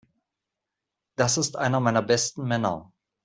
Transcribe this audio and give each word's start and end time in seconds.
Das 1.15 1.37
ist 1.37 1.57
einer 1.57 1.79
meiner 1.79 2.01
besten 2.01 2.45
Männer. 2.45 2.91